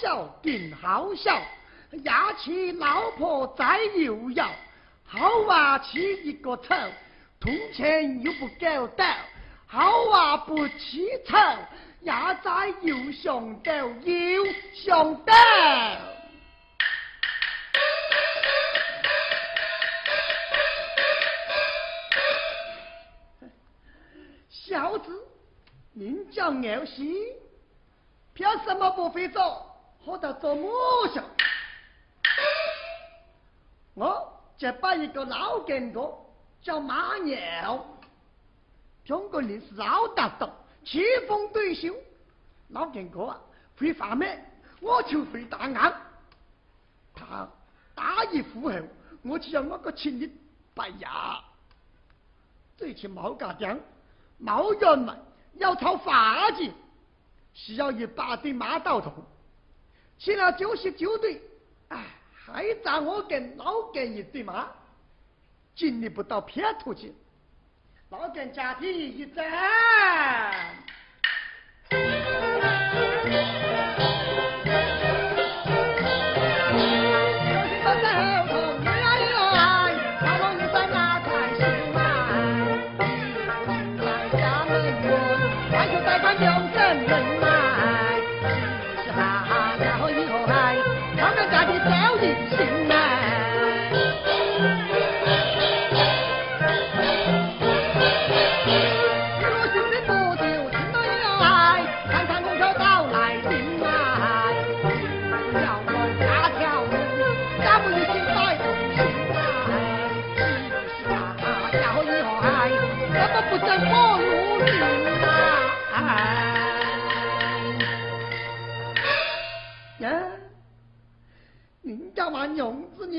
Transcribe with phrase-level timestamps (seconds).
[0.00, 1.42] 笑好笑更好笑，
[2.04, 4.48] 牙起老婆再又要，
[5.04, 6.74] 好娃起一个丑，
[7.40, 9.04] 铜钱又不够到，
[9.66, 11.36] 好娃不起丑，
[12.02, 12.50] 牙仔
[12.82, 13.72] 又上斗
[14.04, 15.32] 又上斗。
[24.50, 25.26] 小子，
[25.92, 27.14] 名叫牛西，
[28.34, 29.65] 凭什么不会做？
[30.06, 30.70] 和他做木
[31.12, 31.24] 匠？
[33.94, 36.14] 我这把一个老根哥
[36.62, 37.84] 叫马牛，
[39.04, 40.48] 中国人是老大道，
[40.84, 41.92] 棋逢对手。
[42.68, 43.40] 老根哥啊，
[43.76, 44.38] 会发妹，
[44.80, 46.00] 我就会打案。
[47.12, 47.48] 他
[47.92, 48.74] 打一副后，
[49.22, 50.30] 我就要我个请你
[50.72, 51.42] 拜牙。
[52.76, 53.76] 这去毛家店。
[54.38, 55.18] 毛员们
[55.54, 56.70] 要讨法子，
[57.54, 59.10] 需要一把的马刀头，
[60.18, 61.40] 去了九十九对，
[61.88, 64.70] 哎，还找我跟老根一对吗，
[65.74, 67.12] 经历不到偏途去，
[68.10, 69.44] 老根家庭一战。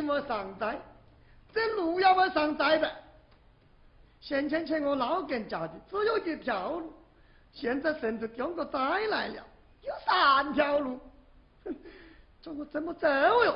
[0.08, 0.80] 用子你莫上寨，
[1.54, 2.90] 这路要么上寨的。
[4.22, 6.94] 先前去我老根家的只有一条路，
[7.52, 9.46] 现在甚至中个灾来了，
[9.82, 11.00] 有三条路，
[11.66, 11.76] 哼，
[12.42, 13.56] 叫我怎么走哟？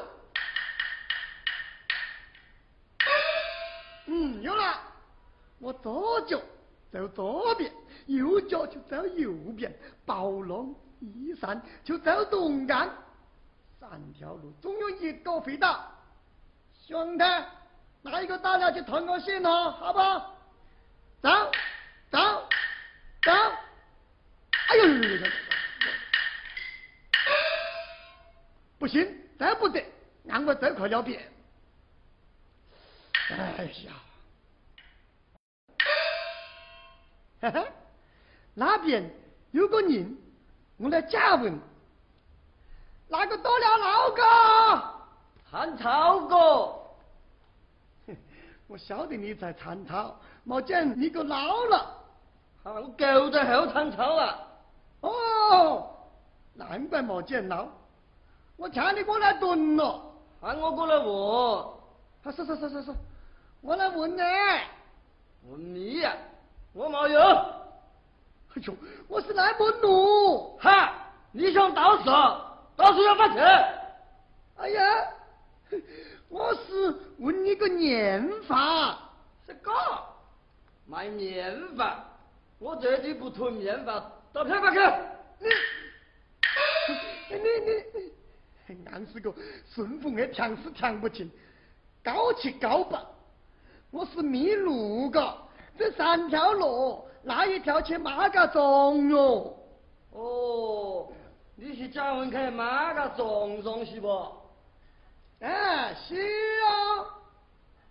[4.07, 4.78] 嗯，有了，
[5.59, 6.39] 我左脚
[6.91, 7.72] 走左边，
[8.07, 9.73] 右脚就走右边，
[10.06, 12.89] 暴龙一山就走东岸。
[13.79, 15.91] 三条路总有一个会到，
[16.91, 17.24] 兄弟，
[18.02, 20.35] 拿一个到了就通个信哦，好不好？
[21.22, 21.29] 走，
[22.12, 22.19] 走，
[23.24, 23.31] 走！
[24.68, 24.84] 哎呦，
[28.78, 29.07] 不行，
[29.40, 29.81] 这不得，
[30.28, 31.31] 按我这块要变。
[33.30, 33.94] 哎呀，
[37.40, 37.66] 哈哈，
[38.53, 39.09] 那边
[39.51, 40.18] 有个人，
[40.75, 41.57] 我来加问。
[43.07, 44.22] 哪个多了老哥？
[45.50, 46.81] 参草哥，
[48.72, 50.16] 我晓得你在探讨，
[50.46, 51.94] 没见你个老了，
[52.64, 54.40] 喊我狗在后参草啊！
[55.02, 55.90] 哦，
[56.54, 57.68] 难怪没见老，
[58.56, 60.01] 我叫你过来蹲了，
[60.40, 61.66] 喊我过来问。
[62.24, 62.94] 啊，是是是是是，
[63.60, 64.22] 我来问你。
[65.50, 66.13] 问你呀？
[66.72, 67.19] 我没有。
[67.19, 68.74] 哎呦，
[69.10, 70.57] 我是来问路。
[70.60, 70.94] 哈，
[71.34, 72.06] 你想到时？
[72.78, 73.44] 到时要发钱。
[74.56, 74.81] 哎呀，
[76.31, 78.98] 我是问你个年法，
[79.45, 79.69] 是个
[80.88, 82.01] 卖面饭，
[82.57, 84.01] 我这里不囤面饭，
[84.31, 84.80] 到票房去。
[87.30, 89.33] 你你你，硬是个
[89.74, 91.30] 顺风的，强是强不进，
[92.01, 93.06] 高起高吧。
[93.89, 95.38] 我是迷路个，
[95.78, 99.54] 这三条路，哪一条去马个中哟？
[100.12, 101.07] 哦。
[101.56, 104.41] 你是蒋文凯马个壮壮是不？
[105.42, 107.06] 哎，是啊。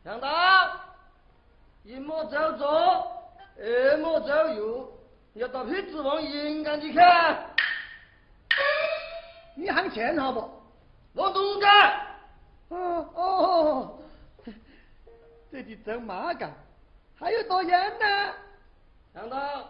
[0.04, 0.80] 杨大，
[1.82, 2.66] 一莫走左，
[3.58, 4.98] 二莫走右，
[5.34, 7.46] 要到皮子往阴间去看。
[9.56, 10.50] 你喊钱好不？
[11.12, 12.06] 我东干。
[12.68, 13.98] 哦哦，
[15.50, 16.50] 这里走马岗，
[17.18, 18.34] 还有多远呢？
[19.16, 19.64] 杨大，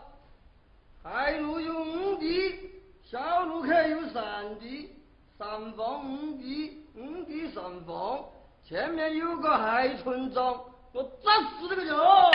[1.03, 2.69] 海路有五地。
[3.03, 5.00] 小路口有三地，
[5.40, 8.22] 三房五地，五地三房，
[8.62, 11.96] 前面有个海村庄，我砸死那个鸟！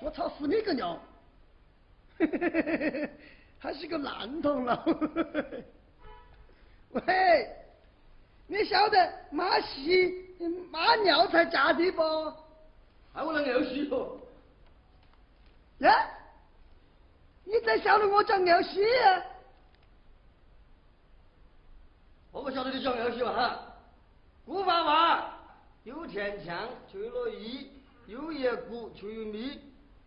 [0.00, 0.96] 我操死你个牛！
[3.58, 4.84] 还是个烂头了！
[6.94, 7.50] 喂，
[8.46, 10.30] 你晓得马戏
[10.70, 12.02] 马尿才嫁的不？
[13.12, 14.20] 还我那牛戏不？
[15.78, 16.08] 呀？
[17.42, 18.80] 你在晓得我叫牛西？
[23.18, 23.58] 秀哈，
[24.44, 25.24] 古法话
[25.84, 26.56] 有田强
[26.92, 27.70] 就有乐意，
[28.06, 29.58] 有野谷就有米，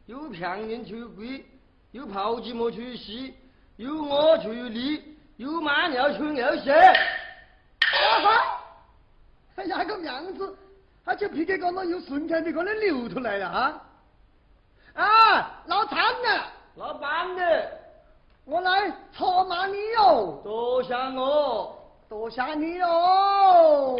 [0.05, 1.43] 有平人就有贵，
[1.91, 3.33] 有泡寂寞就有喜，
[3.77, 6.71] 有我就有利，有马尿就有血。
[6.71, 8.61] 啊哈！
[9.55, 10.55] 哎呀，个样子，
[11.03, 13.81] 他就皮给讲到有顺天的可能流出来了啊。
[14.93, 17.71] 啊，老张啊，老板的，
[18.45, 21.78] 我来搓麻你哟，多谢我。
[22.09, 23.99] 多谢你哦。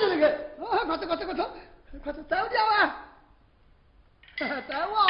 [0.00, 0.28] 个草莓等着那个。
[0.70, 1.50] 啊，快走快走快走，
[2.02, 3.04] 快走走掉啊！
[4.38, 4.44] 走
[4.94, 5.09] 啊！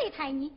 [0.00, 0.50] 对待你，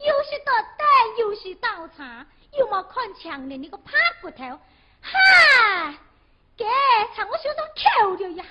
[0.00, 0.86] 有些得蛋，
[1.18, 2.26] 又是倒茶，
[2.58, 4.60] 又没看强的你个胖骨头，
[5.00, 5.94] 嗨，
[6.58, 6.66] 给
[7.16, 7.64] 朝我手上
[8.04, 8.42] 扣了一下，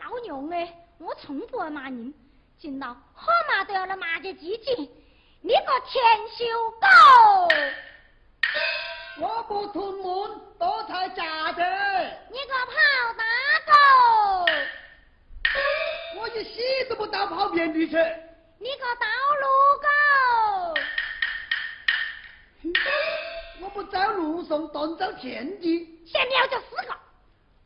[0.00, 2.12] 老娘哎，我从不会骂人，
[2.58, 4.74] 见到喝骂都要来骂个几句，
[5.42, 6.02] 你个天
[6.36, 6.44] 修
[6.80, 6.88] 狗！
[9.20, 11.62] 我不出门，多才假的，
[12.32, 12.72] 你个跑
[13.16, 13.22] 大
[13.72, 14.46] 狗！
[16.18, 17.96] 我一洗都不到跑偏地去。
[18.62, 19.06] 你个道
[19.40, 19.46] 路
[19.82, 20.78] 狗！
[23.60, 26.00] 我不走路送，端走田地。
[26.06, 26.94] 先苗就四个，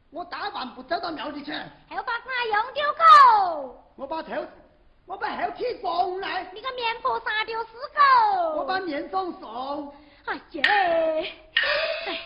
[0.09, 1.53] 我大半不走到庙里去，
[1.87, 3.79] 还要把啥用丢狗？
[3.97, 4.43] 我把头，
[5.05, 8.57] 我把后蹄放来，你个面婆杀丢死狗！
[8.57, 9.95] 我把面送送。
[10.25, 12.19] 哎呀，哎，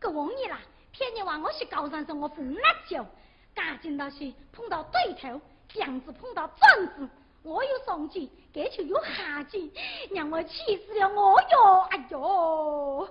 [0.00, 0.58] 个王爷啦，
[0.90, 3.06] 骗你话我是高山上我是辣椒，
[3.54, 5.40] 赶紧到是碰到对头，
[5.74, 7.08] 样子碰到正子，
[7.42, 9.72] 我有上级，这就有下级，
[10.14, 11.88] 让我气死了我哟！
[11.90, 13.08] 哎呦，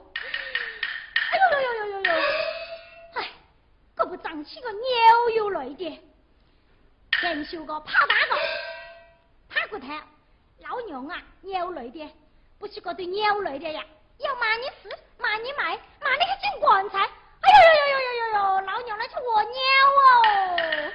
[1.31, 2.11] 哎呦呦呦呦呦呦！
[3.15, 3.29] 哎，
[3.97, 4.79] 这不长起个鸟
[5.35, 6.01] 又来的，
[7.21, 8.35] 人修个跑大个，
[9.49, 9.87] 怕骨头，
[10.59, 12.07] 老娘啊，鸟来的，
[12.59, 13.83] 不是个对鸟来的呀。
[14.19, 16.99] 要骂你死，骂你卖，骂你去进棺材。
[16.99, 19.51] 哎呦呦呦呦呦呦呦，老娘那去卧尿
[19.95, 20.91] 哦！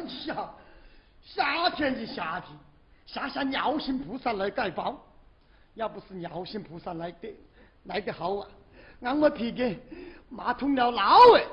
[0.00, 0.50] 哎呀，
[1.22, 2.56] 夏天的夏天，
[3.06, 4.98] 下下尿性菩萨来改包，
[5.74, 7.28] 要不是尿性菩萨来的
[7.84, 8.48] 来得好啊，
[9.02, 9.78] 俺我皮给
[10.30, 11.44] 骂通了脑哎！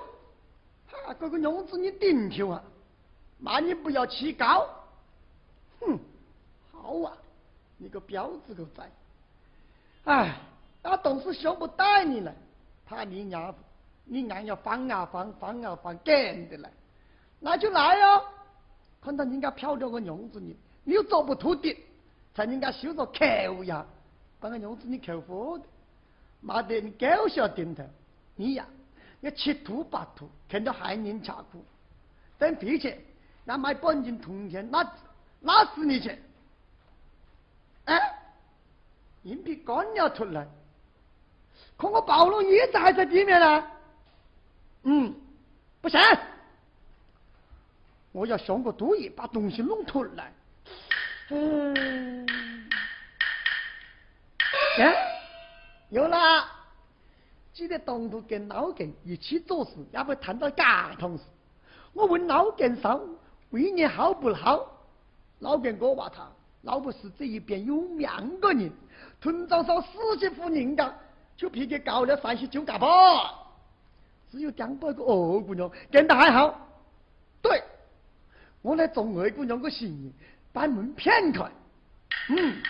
[1.07, 2.63] 啊，这个娘子你顶头啊，
[3.39, 4.67] 骂你不要气高，
[5.81, 5.99] 哼，
[6.71, 7.17] 好啊，
[7.77, 8.89] 你个婊子个崽！
[10.05, 10.35] 哎，
[10.81, 12.33] 那董事兄不带你了，
[12.85, 13.53] 怕你娘。
[14.09, 16.71] 你硬要放啊放，放啊放，干的来，
[17.41, 18.23] 那就来哟！
[19.01, 21.77] 看到人家漂亮个娘子你，你又做不吐的，
[22.33, 23.85] 在人家羞着口呀，
[24.39, 25.65] 把个娘子你口火的，
[26.41, 27.83] 妈的你搞笑点头，
[28.35, 28.65] 你呀
[29.21, 31.63] 要七吐八吐，看到害人吃苦，
[32.37, 32.99] 等回去
[33.45, 34.93] 那买半斤铜钱，那
[35.39, 36.17] 那死你去！
[37.85, 38.19] 哎，
[39.23, 40.45] 硬币干了出来，
[41.77, 43.63] 可我暴露叶子还在地面呢。
[44.83, 45.15] 嗯，
[45.81, 45.99] 不行，
[48.17, 50.33] 我要想个主意把东西弄出来。
[51.29, 52.67] 嗯，
[54.79, 54.91] 哎，
[55.89, 56.17] 有了，
[57.53, 61.25] 记得当初跟老根一起做事，也不谈到家同事。
[61.93, 62.99] 我问老根上，
[63.51, 64.65] 为你好不好？
[65.37, 66.27] 老根哥话他，
[66.63, 68.71] 老不是这一边有两个人，
[69.21, 70.91] 村长少十几户人家，
[71.35, 72.87] 就比给搞了三十九家吧。
[74.31, 76.59] 只有两百个二姑娘跟得还好，
[77.43, 77.63] 对，
[78.67, 80.13] 我来做二姑娘个心意，
[80.51, 81.49] 把门骗开。
[82.27, 82.61] 嗯，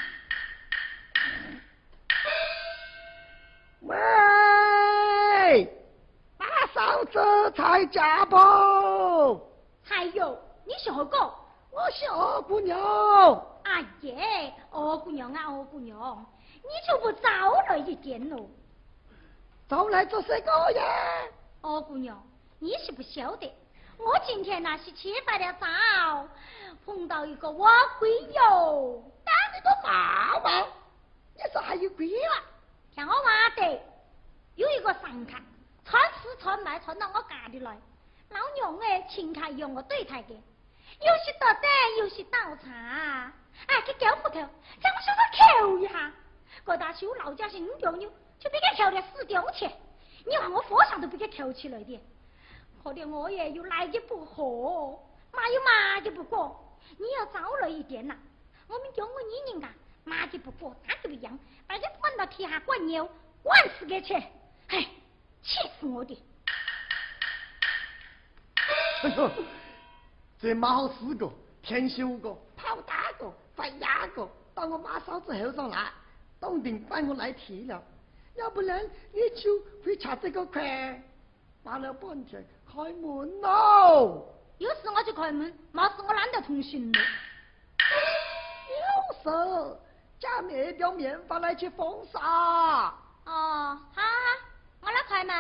[3.82, 5.66] 喂，
[6.38, 7.20] 大嫂子
[7.56, 8.38] 才家不？
[9.82, 10.38] 还有，
[10.68, 11.18] 你是何个？
[11.72, 12.80] 我是二姑娘。
[13.63, 16.24] 哎耶，二姑娘啊，二姑娘，
[16.62, 17.30] 你就不早
[17.70, 18.48] 来一点喽？
[19.68, 20.84] 早来做什个呀？
[21.62, 22.24] 二姑娘，
[22.60, 23.51] 你是不晓得，
[23.98, 26.27] 我今天那是去拜了早，
[26.86, 27.68] 碰到一个我
[28.00, 30.68] 闺哟，打你个妈妈！
[31.36, 32.44] 你说还有闺娃？
[32.96, 33.80] 像我妈的，
[34.56, 35.34] 有一个上客，
[35.84, 37.75] 穿丝穿卖穿到我家里来，
[38.30, 41.63] 老娘哎，请他用我对他的，有些倒蛋，
[42.00, 43.34] 有些倒茶，
[43.68, 46.13] 哎，去狗不扣，让我手上扣一下，
[46.63, 49.72] 个大修老家是五丢牛，就给他扣了四丢钱。
[50.25, 52.00] 你看我佛像都不给扣起来的，
[52.88, 54.98] 可怜我也有来的不和，
[55.34, 56.58] 妈有妈的不过，
[56.98, 58.15] 你要早来一点呐。
[58.65, 59.70] 我们中国女人啊，
[60.06, 63.06] 妈的不过，大的不一样，把你关到天下关牛，
[63.44, 64.13] 关死个去！
[64.67, 64.88] 哎，
[65.44, 66.17] 气死我的！
[69.03, 69.32] 哎呦，
[70.39, 71.29] 这毛四个，
[71.62, 74.25] 天修个，跑大个，翻压个，
[74.56, 75.91] 到我妈嫂子后上来，
[76.39, 77.84] 冻定把我来提了。
[78.36, 81.03] 要不然你就会查这个款，
[81.62, 82.41] 打了半天
[82.77, 84.24] 开门喽。
[84.60, 87.00] 有事我就开门，没事我懒得通讯了。
[88.69, 89.79] 有事，
[90.19, 92.93] 加灭掉棉花来去封杀。
[93.25, 94.01] 哦，好，
[94.81, 95.36] 我来开门。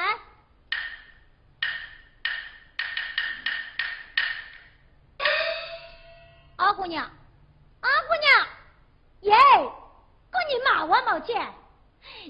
[6.55, 7.05] 二姑娘，
[7.81, 8.47] 二姑娘，
[9.21, 9.35] 耶，
[10.31, 11.53] 跟你骂我没见？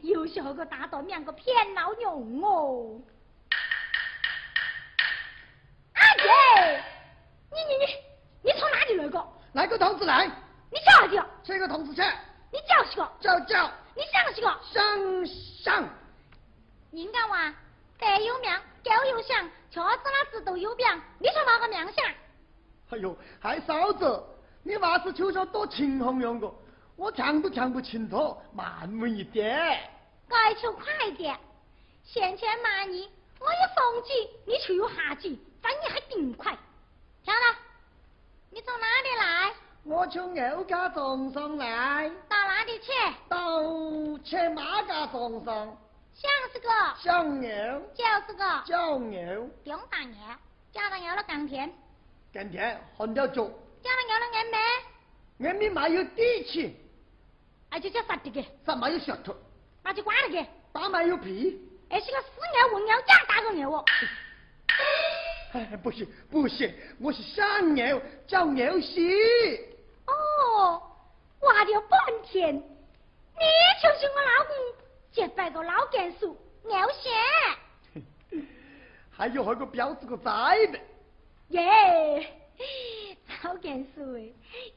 [0.03, 2.11] 又是何个大道面个骗老娘
[2.41, 2.99] 哦！
[6.27, 6.83] 阿姐，
[7.51, 9.27] 你你你，你从哪里来个？
[9.53, 10.27] 来个同志来？
[10.69, 11.29] 你叫啥子？
[11.43, 12.01] 谁个同志去？
[12.51, 13.11] 你叫是个？
[13.19, 13.71] 叫叫。
[13.95, 14.59] 你想是个？
[14.71, 15.89] 想想。
[16.91, 17.53] 人家话
[17.99, 18.51] 得有命，
[18.83, 20.85] 狗有响，车子那子都有病，
[21.19, 22.05] 你说哪个命响？
[22.89, 24.23] 哎呦，还嫂子，
[24.63, 26.51] 你娃是就像多情红样个？
[26.95, 29.79] 我讲都讲不清楚，慢慢一点。
[30.27, 31.37] 该求快点。
[32.03, 36.57] 先前骂你，我有风急，你却有下急，反应还顶快。
[37.25, 37.57] 听了，
[38.49, 39.53] 你从哪里来？
[39.83, 42.09] 我从牛家庄上来。
[42.29, 42.93] 到哪里去？
[43.27, 45.77] 到去马家庄上。
[46.13, 46.69] 像是个。
[47.03, 47.49] 像牛。
[47.93, 48.63] 就是个。
[48.65, 49.49] 叫牛。
[49.65, 50.17] 两大牛，
[50.71, 51.69] 加了牛了耕田。
[52.31, 53.51] 耕田，换掉猪。
[53.83, 55.49] 加了牛了安咩？
[55.49, 56.77] 安咩没有底气。
[57.69, 59.35] 那就叫杀的个，杀没有舌头？
[59.83, 61.61] 那就关了个，大没有皮。
[61.89, 63.83] 哎是个死牛问牛假大个牛哦。
[65.53, 69.65] 哎，不行不行，我是想牛叫牛屎。
[70.05, 70.81] 哦，
[71.41, 72.61] 挖了半天，你
[73.81, 74.55] 就是我老公
[75.11, 78.43] 结拜个老干叔牛线。
[79.09, 80.79] 还有那个婊子个崽的。
[81.49, 82.33] 耶，
[83.43, 84.29] 老干叔哎，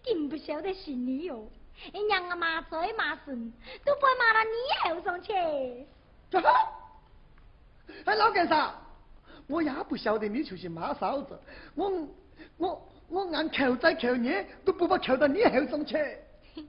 [0.04, 1.50] 真不晓得是你哟！
[1.92, 3.52] 哎，娘啊骂嘴骂孙，
[3.84, 4.50] 都不会骂到你
[4.94, 5.32] 后上去。
[8.04, 8.74] 哎，老干啥？
[9.50, 11.36] 我也不晓得你就是骂嫂子，
[11.74, 11.90] 我
[12.56, 14.32] 我我按扣仔扣你，
[14.64, 15.96] 都不把扣到你后上去。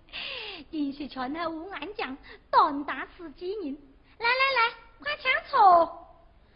[0.70, 2.18] 定是全后无暗将，
[2.50, 3.78] 胆大是几人。
[4.20, 5.98] 来来来，快枪戳！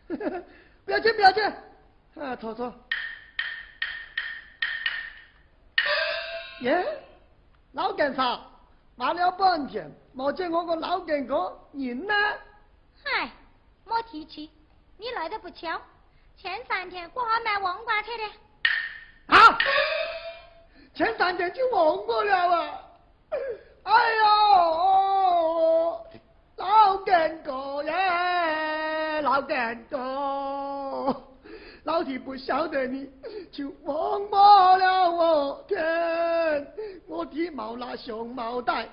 [0.86, 1.44] 不要紧不要紧，
[2.16, 2.72] 啊，戳戳。
[6.62, 6.86] 耶，
[7.74, 8.40] 老干啥？
[8.96, 12.14] 骂了半天，没见我个老干哥人呢？
[13.04, 13.30] 嗨，
[13.86, 14.50] 莫提起，
[14.98, 15.82] 你来的不巧，
[16.38, 18.24] 前三天我还买黄瓜去的。
[19.36, 19.58] 啊！
[20.94, 22.82] 前三天就忘过了啊！
[23.84, 26.06] 哎呦，
[26.58, 31.16] 老干哥耶，老干哥，
[31.84, 33.12] 老弟不晓得你
[33.52, 36.74] 就忘过了我天，
[37.08, 38.88] 我的毛拿熊毛带，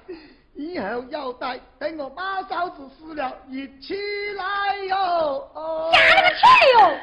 [0.54, 3.94] 以后要带，等我马嫂子死了一起
[4.34, 5.50] 来哟。
[5.92, 6.44] 加你个去
[6.78, 6.98] 哟！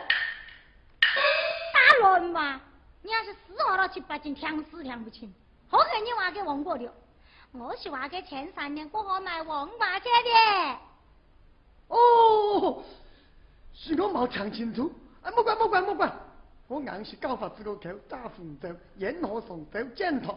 [2.01, 2.61] 打乱嘛！
[3.01, 5.33] 你要是死活了七八斤，强死听不清，
[5.69, 6.93] 好看你娃给忘过了。
[7.51, 10.77] 我是话给前三年过后买王八去的。
[11.87, 12.83] 哦，
[13.73, 14.91] 是我没听清楚。
[15.23, 16.13] 哎，莫管莫管莫管，
[16.67, 20.33] 我硬是搞法子个口，打风走，烟火送走剪头。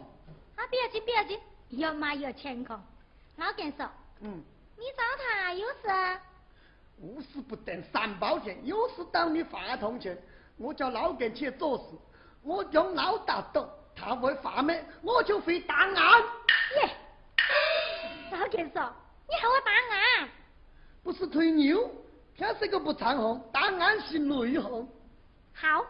[0.55, 2.79] 啊，不要紧不要紧，要嘛有钱空。
[3.37, 3.89] 老干说，
[4.21, 4.43] 嗯，
[4.77, 6.19] 你找他有事？
[6.99, 10.17] 无事不等三宝殿，有事到你话筒去。
[10.57, 11.83] 我叫老根去做事，
[12.41, 16.23] 我用老大懂，他会发霉，我就会打案。
[16.81, 16.89] 耶！
[18.31, 18.93] 老根说，
[19.27, 20.29] 你还会打案？
[21.03, 21.89] 不是吹牛，
[22.37, 24.87] 他这个不长红，打案是内行。
[25.53, 25.85] 好，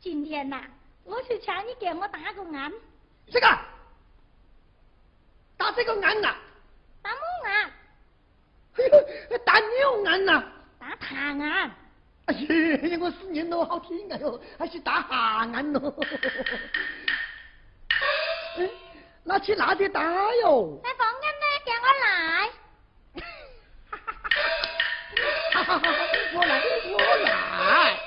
[0.00, 0.62] 今天呐，
[1.04, 2.72] 我就请你给我打个案。
[3.30, 3.46] 这个，
[5.56, 6.34] 打这个案呐？
[7.02, 7.70] 打么案？
[8.74, 8.84] 嘿
[9.30, 10.44] 呦，答牛案呐？
[10.78, 11.70] 答塔案。
[12.28, 15.94] 哎呀，我思念喽，好听哎哟，还是打下案喽。
[18.58, 18.70] 嗯，
[19.24, 20.02] 拿起那的打
[20.42, 20.78] 哟。
[20.84, 22.50] 来 房间呢，给我来。
[25.52, 25.88] 哈哈哈！
[26.34, 26.62] 我来，
[26.92, 27.98] 我来。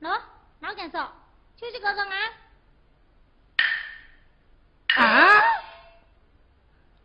[0.00, 0.20] 喏，
[0.60, 1.12] 老干说，
[1.56, 2.32] 就是这个案。
[4.96, 5.42] 啊？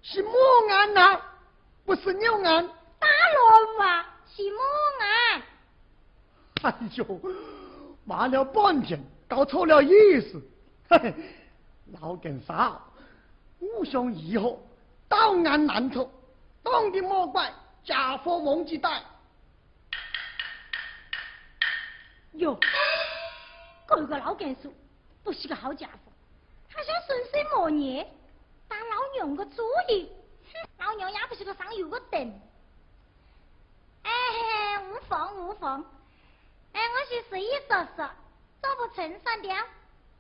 [0.03, 0.31] 是么
[0.69, 1.19] 案呐？
[1.83, 2.69] 不是牛案。
[2.99, 4.05] 打乱嘛，
[4.35, 4.59] 是么
[4.99, 5.41] 案？
[6.63, 7.21] 哎呦，
[8.03, 10.41] 骂了半天，搞错了意思。
[10.89, 11.13] 嘿嘿，
[12.01, 12.81] 老干啥？
[13.59, 14.59] 武兄义和，
[15.07, 16.11] 刀案难脱，
[16.61, 17.53] 当的莫怪，
[17.85, 19.01] 家伙忘记带。
[22.33, 22.59] 哟，
[23.87, 24.73] 这个老根叔
[25.23, 26.11] 不是个好家伙，
[26.67, 28.05] 还想顺水磨捏，
[28.67, 30.11] 打老娘个主意。
[30.51, 32.41] 哼，老娘也不是个上油个灯。
[34.05, 35.83] 哎，无妨无妨。
[36.73, 38.09] 哎，我是随意说说，
[38.61, 39.55] 做不成算掉，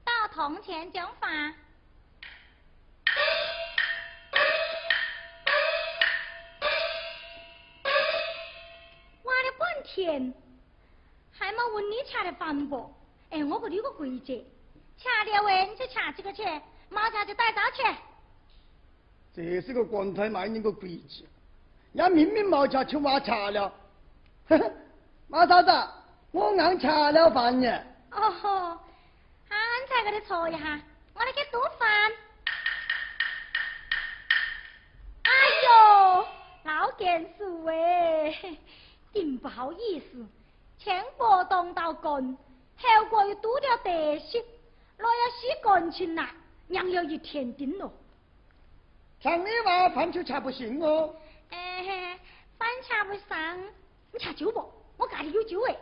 [0.03, 1.27] 到铜钱讲法。
[9.23, 10.33] 挖了半天，
[11.31, 12.93] 还没问你吃的饭不？
[13.29, 14.43] 哎，我给你个规矩，
[14.97, 17.83] 吃了喂你就吃几个钱，没吃就带走去。
[19.35, 21.27] 这是个光彩卖人个规矩，
[21.95, 23.71] 人明明没吃去挖茶了。
[24.49, 24.71] 呵呵，
[25.29, 25.71] 马嫂子，
[26.31, 27.71] 我硬吃了饭呢。
[28.11, 28.49] 哦吼，
[29.47, 30.79] 俺才给你搓一下，
[31.13, 32.11] 我来给做饭。
[35.23, 35.31] 哎
[35.63, 36.27] 呦，
[36.65, 38.35] 老干叔哎，
[39.13, 40.27] 真不好意思，
[40.77, 42.37] 前过动到棍，
[42.75, 44.43] 后果又堵了得息，
[44.97, 46.27] 若要洗感情呐，
[46.67, 47.89] 娘要一天定了。
[49.21, 51.15] 像你话饭就吃不行哦。
[51.49, 52.19] 哎，
[52.57, 53.57] 饭吃不上，
[54.11, 54.71] 你吃酒不？
[54.97, 55.75] 我家里有酒哎。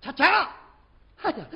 [0.00, 1.46] 吃吃，哎呀，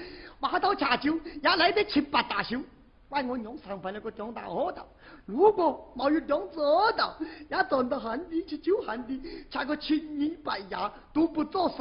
[0.41, 2.65] 话到吃酒也来得七八大宿，
[3.09, 4.87] 怪我用上饭那个张大河道，
[5.27, 7.17] 如果没有张这道，
[7.49, 11.77] 也转到汉地去酒汉地，吃个青衣白牙都不做事，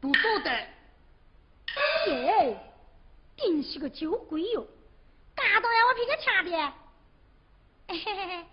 [0.00, 0.50] 都做得。
[2.08, 2.58] 耶，
[3.36, 4.66] 定是个酒鬼哟！
[5.36, 6.72] 嘎都要我皮个吃的。
[7.88, 8.46] 嘿嘿嘿，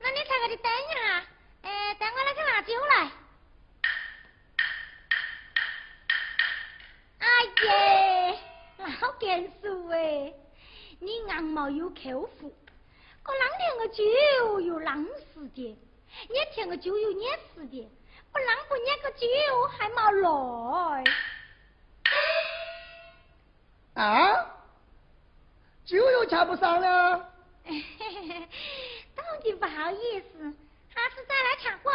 [0.00, 1.33] 那你在这里等一
[1.64, 3.10] 下，哎，等我来去拿酒来。
[7.18, 7.28] 哎
[7.64, 8.38] 耶，
[8.78, 10.32] 老干叔哎，
[11.00, 12.54] 你硬毛有口福，
[13.22, 15.78] 个啷天个酒有啷死的，
[16.28, 17.90] 捏天个酒有捏死的，
[18.32, 19.26] 我啷不捏个酒
[19.78, 21.04] 还没来。
[23.94, 24.50] 啊？
[25.84, 27.32] 酒又瞧不上了。
[27.64, 28.48] 嘿嘿嘿，
[29.14, 30.54] 到底不好意思，
[31.04, 31.92] 下次再来抢过。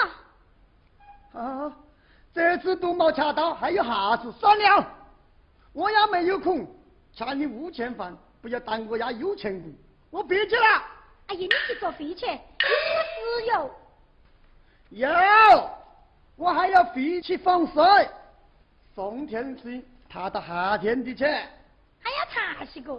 [1.42, 1.76] 啊，
[2.32, 4.86] 这次都没恰到，还有下次，算了，
[5.74, 6.68] 我也没有空，
[7.12, 9.74] 欠你五千饭，不要耽误呀有钱工，
[10.12, 10.64] 我别去了。
[11.28, 13.76] 哎呀，你去做飞去，你这个石油。
[14.90, 15.10] 有，
[16.36, 18.10] 我还要回去放水，
[18.96, 21.26] 冬天水踏到夏天的去。
[21.26, 22.94] 还要擦些个，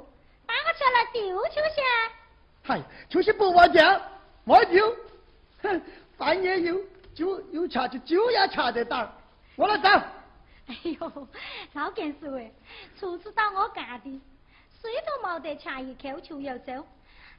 [0.45, 1.83] 打个起来丢球噻。
[2.65, 4.01] 嗨，就是不忘掉，
[4.47, 4.97] 忘丢，
[5.63, 5.83] 哼，
[6.19, 6.81] 半夜有，
[7.15, 9.13] 酒有吃就酒也吃得到，
[9.57, 9.89] 我来走。
[10.67, 11.29] 哎呦，
[11.73, 12.53] 老干事喂，
[12.99, 14.21] 厨子到我干的，
[14.81, 16.87] 水都冇得吃一口就要走，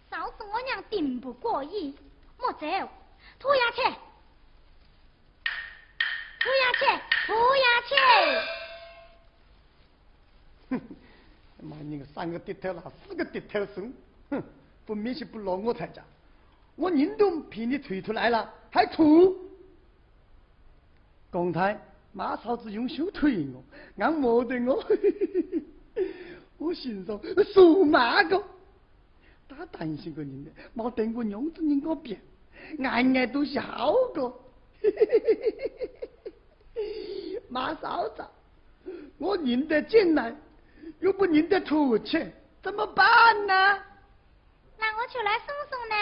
[0.10, 1.98] 嫂子我娘顶不过意，
[2.38, 2.68] 莫走，
[3.40, 3.82] 拖下去，
[6.40, 6.86] 拖下去，
[7.28, 7.96] 拖下去。
[10.70, 10.82] 哼，
[11.62, 13.94] 妈你个三个低头拉，四个低头送，
[14.30, 14.44] 哼。
[14.84, 16.04] 不明是不落我才家，
[16.76, 19.38] 我宁都凭你推出来了，还吐！
[21.30, 21.80] 刚才
[22.12, 23.64] 马嫂子用手推我，
[23.98, 24.84] 按摩得我，
[26.58, 27.22] 我心说
[27.54, 28.44] 说嘛个，
[29.48, 32.20] 他担心个人呢，没等我娘子人个变，
[32.80, 33.62] 挨挨都笑
[34.14, 34.34] 个，
[37.48, 38.26] 马嫂子，
[39.18, 40.36] 我认得进来，
[41.00, 42.30] 又不认得出去，
[42.62, 43.80] 怎么办呢？
[44.78, 45.96] 那我就来送送呢。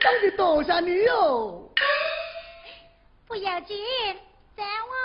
[0.00, 1.72] 到底多少你哟？
[3.26, 3.76] 不要紧，
[4.56, 5.01] 在我。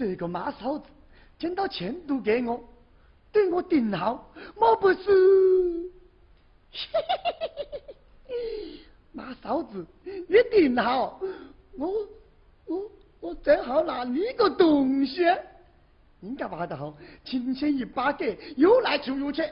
[0.00, 0.86] 这个马嫂子
[1.38, 2.58] 捡到钱都给我，
[3.30, 5.90] 对我顶好，莫不是？
[9.12, 11.20] 马嫂子，你顶好，
[11.76, 11.92] 我
[12.64, 15.20] 我我正好拿你个东西，
[16.22, 19.42] 应该挖得好，轻轻一把给，有来就有去，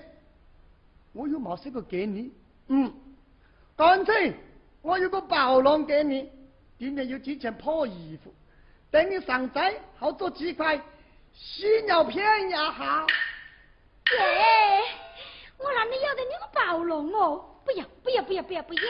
[1.13, 2.33] 我又没说过给你，
[2.69, 2.91] 嗯，
[3.77, 4.33] 干脆
[4.81, 6.27] 我有个包囊给你，
[6.79, 8.33] 里面有几件破衣服。
[8.90, 10.81] 等你上山，好做几块
[11.35, 13.07] 洗尿片呀哈！
[14.12, 14.83] 耶，
[15.59, 17.44] 我哪里要得你个暴龙哦！
[17.64, 18.81] 不要不要不要不要不要！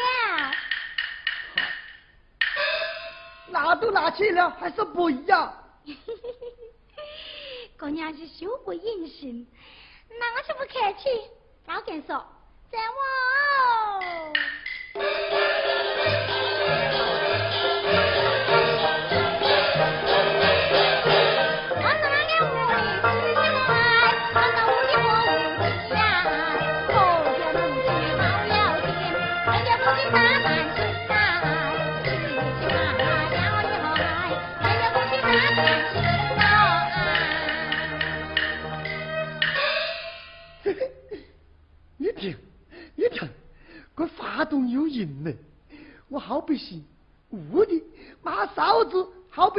[3.49, 5.53] 拿都拿去了，还是不要？
[7.79, 9.47] 姑娘是修不隐形，
[10.19, 11.09] 那我就不客气。
[11.67, 12.25] 老干说，
[12.71, 12.99] 在我。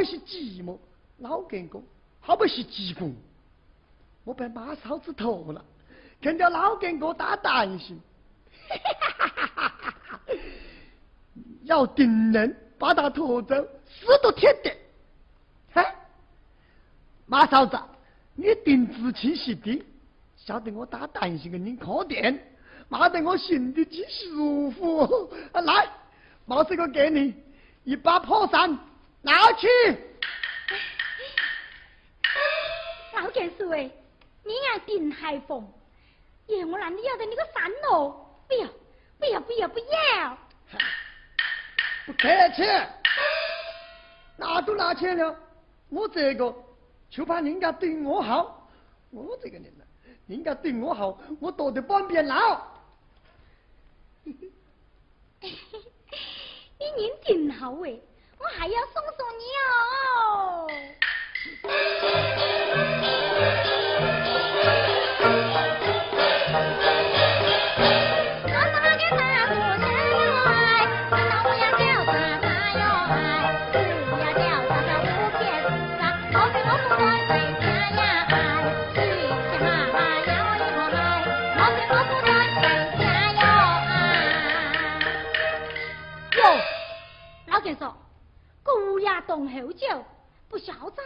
[0.00, 0.78] 比是寂寞，
[1.18, 1.82] 老干哥
[2.20, 3.12] 好不是寂寞，
[4.24, 5.62] 我被马嫂子拖了，
[6.20, 8.00] 跟着老干哥打担心，
[11.64, 13.54] 要定人把他拖走，
[13.86, 14.74] 死都铁的。
[15.74, 15.84] 哼，
[17.26, 17.78] 马嫂子，
[18.34, 19.84] 你定仔细些的，
[20.36, 22.46] 晓得我打担心给你可点。
[22.88, 25.32] 骂得我心里极舒服。
[25.52, 25.88] 来，
[26.44, 27.32] 毛这个给你
[27.84, 28.76] 一把破伞，
[29.22, 29.68] 拿去。
[33.14, 33.90] 老干事喂，
[34.44, 35.66] 你爱定海风，
[36.46, 38.26] 爷我哪里要的那个山哦？
[38.48, 38.66] 不要，
[39.18, 40.38] 不要，不要，不要！
[42.06, 42.62] 不客气，
[44.36, 45.36] 拿都拿去了，
[45.90, 46.54] 我这个
[47.10, 48.70] 就怕人家对我好，
[49.10, 49.84] 我这个人呢，
[50.26, 52.66] 人家对我好，我躲得半边牢。
[54.22, 54.32] 你
[56.96, 57.98] 人真好哎，
[58.40, 60.66] 我还要送送你哦。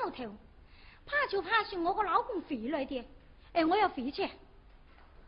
[0.05, 0.31] 孝早头，
[1.07, 3.03] 怕就怕是我个老公回来的，
[3.55, 4.29] 哎，我要回去。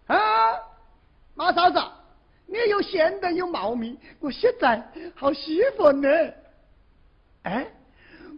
[0.06, 0.60] 啊，
[1.34, 1.80] 马嫂子，
[2.46, 6.08] 你又显得有茂密，我现在好喜欢呢。
[7.44, 7.66] 哎，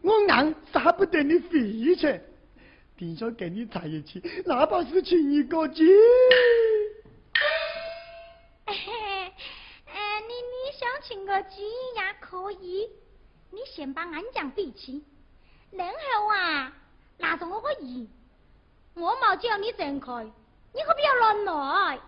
[0.03, 2.21] 我硬舍不得你回去，
[2.97, 5.83] 定说跟你在一起，哪怕是亲一个鸡。
[8.67, 8.75] 哎，
[10.21, 12.89] 你你想请个鸡也可以，
[13.51, 15.03] 你先把安酱备齐，
[15.71, 16.73] 然后啊，
[17.19, 18.09] 拿着我个意，
[18.95, 20.25] 我冇叫你睁开，
[20.73, 21.99] 你可不要乱来。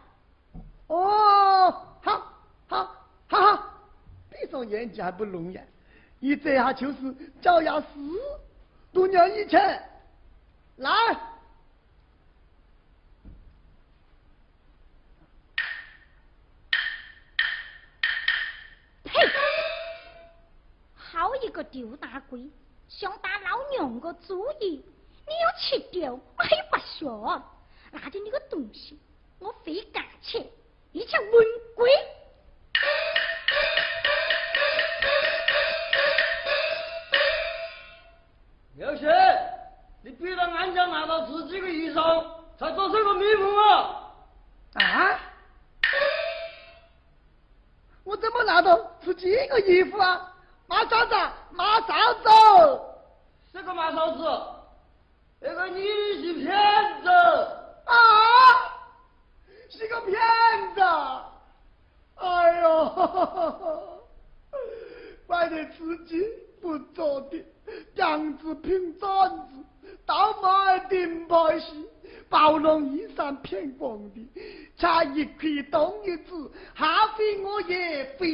[0.89, 1.71] 哦，
[2.03, 2.33] 好，
[2.67, 2.95] 好，
[3.29, 3.65] 好好，
[4.31, 5.63] 闭上眼睛还不聋呀？
[6.19, 7.87] 你这下就是脚丫死，
[8.93, 9.61] 多尿一千，
[10.77, 10.91] 来。
[19.05, 19.13] 呸！
[20.95, 22.49] 好一个丢大龟，
[22.91, 24.85] 想打老娘个主意，
[25.25, 27.41] 你要吃掉，我还不说，
[27.93, 28.99] 拿着你个东西，
[29.39, 30.45] 我非干切，
[30.91, 31.89] 一切问归。
[38.77, 39.09] 刘雪，
[40.03, 42.27] 你必让俺家拿到自己的衣裳，
[42.59, 44.13] 才做这个蜜蜂啊！
[44.75, 45.21] 啊？
[48.03, 50.30] 我怎么拿到自己个衣服啊？
[50.71, 51.15] 马嫂子，
[51.51, 52.81] 马嫂子，
[53.53, 54.23] 这个马嫂子，
[55.41, 55.83] 那个你
[56.23, 56.47] 是骗
[57.03, 57.09] 子
[57.87, 57.93] 啊！
[59.69, 60.15] 是个骗
[60.77, 60.81] 子！
[62.15, 64.01] 哎呦，
[65.27, 66.25] 怪得自己
[66.61, 67.45] 不做的。
[67.95, 69.55] 样子拼簪子，
[70.07, 71.85] 倒卖顶牌戏，
[72.29, 74.29] 包容衣裳骗光的，
[74.77, 78.29] 差一块东一子，下回我也会